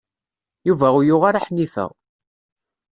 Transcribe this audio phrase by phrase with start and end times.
[0.67, 1.85] Yuba ur yuɣ ara Ḥnifa.